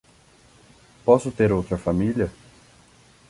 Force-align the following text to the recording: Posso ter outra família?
Posso 1.05 1.31
ter 1.31 1.51
outra 1.53 1.77
família? 1.77 2.31